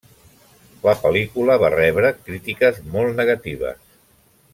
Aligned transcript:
La 0.85 0.93
pel·lícula 1.01 1.57
va 1.63 1.69
rebre 1.75 2.11
crítiques 2.29 2.81
molt 2.97 3.21
negatives. 3.21 3.85